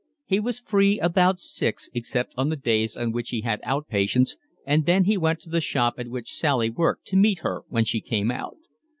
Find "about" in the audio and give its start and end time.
0.97-1.39